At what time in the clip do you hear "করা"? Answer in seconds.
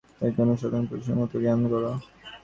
1.71-1.91